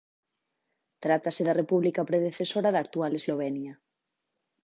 [1.03, 3.73] Trátase da República predecesora da actual Eslovenia.